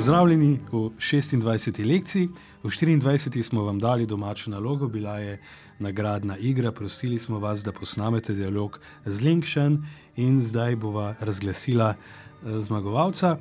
[0.00, 1.84] Pozdravljeni v 26.
[1.84, 2.28] lekciji.
[2.62, 3.42] V 24.
[3.42, 5.40] smo vam dali domačo nalogo, bila je
[5.78, 6.72] nagradna igra.
[6.72, 9.76] Prosili smo vas, da posnamete dialog z Linkšen
[10.16, 13.36] in zdaj bova razglasila eh, zmagovalca.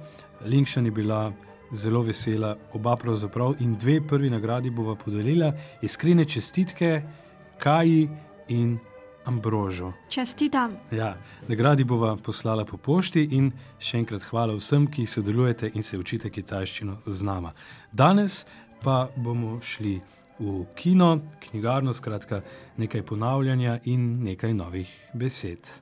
[0.45, 1.31] Linkšen je bila
[1.71, 7.01] zelo vesela, oba pravzaprav in dve prvi nagradi bova podelila, iskrene čestitke
[7.57, 8.09] Kaji
[8.47, 8.77] in
[9.28, 9.92] Ambrožu.
[10.08, 10.76] Čestitam.
[10.90, 11.16] Ja,
[11.48, 16.30] nagradi bova poslala po pošti in še enkrat hvala vsem, ki sodelujete in se učite
[16.30, 17.54] kitajščino z nama.
[17.92, 18.44] Danes
[18.82, 20.00] pa bomo šli
[20.38, 22.42] v kino, knjigarno, skratka
[22.76, 25.80] nekaj ponavljanja in nekaj novih besed.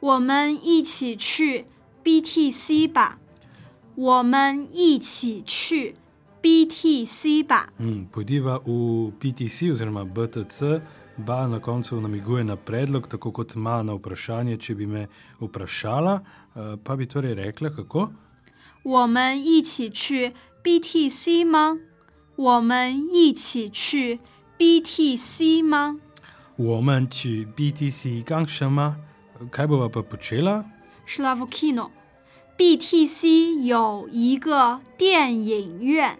[0.00, 1.66] 我们一起去
[2.02, 3.18] BTC 吧。
[3.94, 5.94] 我们一起去
[6.42, 7.68] BTC 吧。
[7.78, 10.80] Hmm, pojdiva v PTC oziroma BTC.
[11.16, 15.06] Ba na koncu namiguje na predlog, tako kot ima na vprašanje, če bi me
[15.40, 16.20] vprašala,
[16.56, 18.08] eh, pa bi torej rekla, kako.
[18.82, 20.32] 我们一起去
[20.64, 21.78] BTC 吗？
[22.36, 24.18] 我们一起去
[24.58, 25.96] BTC 吗？
[26.56, 28.96] V omenči BTC, kam še ima,
[29.50, 30.64] kaj bova pa počela?
[31.04, 36.18] 是 Love Kino。BTC 有一个电影院。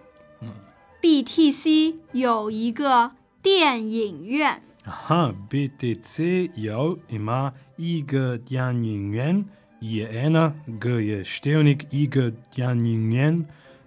[1.02, 4.62] BTC 有一个电影院。
[4.85, 6.19] Aha, BTC
[6.55, 8.11] jo ima IG
[8.47, 9.45] Djanjingen,
[9.81, 12.15] je ena, G je števnik, IG
[12.55, 13.45] Djanjingen,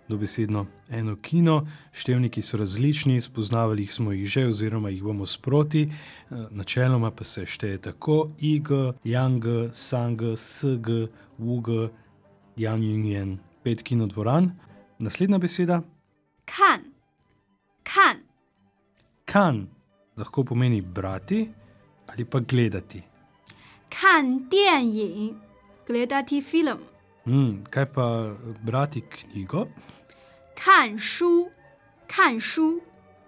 [0.08, 1.66] dobesedno eno kino.
[1.92, 5.82] Števniki so različni, spoznavali smo jih že, oziroma jih bomo sproti.
[5.82, 8.68] Eh, Načeloma pa se šteje tako: IG,
[9.04, 11.68] Yang, Sang, SG, UG,
[12.56, 14.50] Djanjingen, pet kino dvoran.
[14.98, 15.82] Naslednja beseda,
[16.48, 16.82] 看，
[17.84, 18.22] 看
[19.26, 19.68] ，kan,
[20.18, 21.48] lahko pomeni brati
[22.08, 23.02] ali pa gledati.
[23.88, 25.34] Kan denjin,
[25.86, 26.78] gledati film.
[27.26, 29.66] Mm, kaj pa brati knjigo?
[30.64, 31.48] Kan šu,
[32.06, 32.80] kan šu.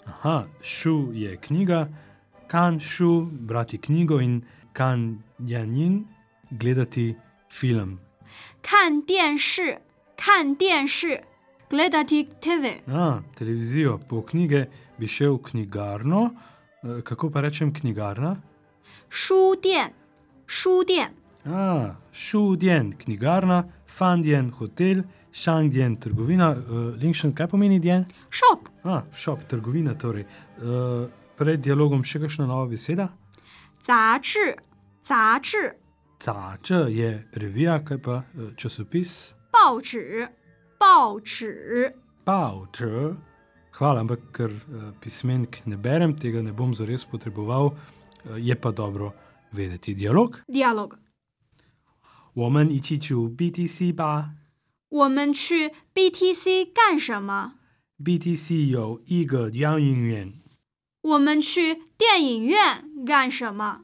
[0.07, 1.89] Aha, šu je knjiga,
[2.49, 6.05] kan šu brati knjigo in kan denjin
[6.51, 7.15] gledati
[7.51, 8.01] film.
[8.63, 9.75] Kan denjši,
[10.17, 11.17] kan denjši
[11.71, 12.65] gledati TV.
[12.87, 14.67] A, ah, televizijo po knjige
[14.99, 16.31] bi šel v knjigarno.
[16.83, 18.37] Eh, kako pa rečem knjigarna?
[19.09, 19.91] Šuden,
[20.47, 21.13] šuden.
[21.45, 25.03] A, šuden, knjigarna, fandien, hotel,
[25.33, 26.51] šangdien, trgovina.
[26.51, 28.05] Uh, Linkšen, kaj pomeni dien?
[28.31, 28.69] Šop.
[28.85, 30.25] A, šop, trgovina torej.
[30.25, 33.09] Uh, pred dialogom še kakšna nova beseda?
[33.87, 34.53] Zači,
[35.09, 35.65] zači.
[36.21, 38.23] Zači je revija, kaj pa
[38.57, 39.33] časopis?
[39.53, 40.05] Baoči,
[40.81, 41.51] baoči.
[42.27, 43.30] Baoči
[43.72, 47.74] Hvala, ampak ker eh, pismenk ne berem, tega ne bom zares potreboval,
[48.26, 49.14] eh, je pa dobro
[49.52, 50.42] vedeti dialog.
[50.48, 50.96] dialog。
[52.34, 54.32] 我们一起去 BTC 吧。
[54.90, 57.54] 我们去 BTC 干什么？
[58.04, 60.34] BTC 有一个养影院，
[61.02, 63.82] 我们去电影院干什么？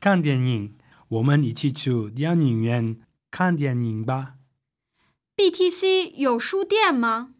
[0.00, 0.74] 看电影。
[1.08, 2.98] 我们一起去养影院
[3.30, 4.36] 看电影吧。
[5.36, 7.34] BTC 有书店吗？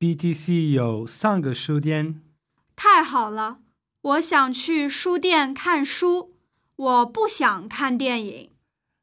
[0.00, 2.22] BTC 有三个书店。
[2.74, 3.58] 太好了，
[4.00, 6.32] 我想去书店看书，
[6.76, 8.50] 我不想看电影。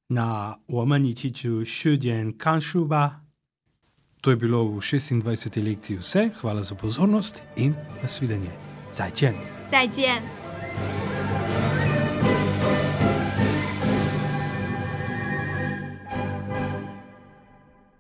[0.10, 3.22] Na, 我们一起去书店看书吧。
[4.24, 5.62] To je bilo v 26.
[5.62, 8.50] lekciji vse, hvala za pozornost in nasvidenje.
[8.92, 9.36] Zajčen.
[9.70, 10.24] 再见。